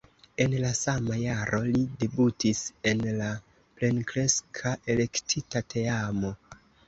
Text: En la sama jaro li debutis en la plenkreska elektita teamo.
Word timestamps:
En 0.43 0.53
la 0.61 0.69
sama 0.77 1.17
jaro 1.23 1.59
li 1.65 1.81
debutis 2.03 2.61
en 2.91 3.03
la 3.19 3.29
plenkreska 3.81 4.75
elektita 4.95 5.65
teamo. 5.75 6.33